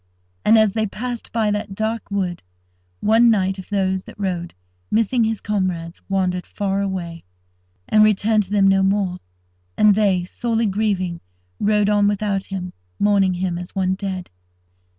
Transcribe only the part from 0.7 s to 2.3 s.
they passed by that dark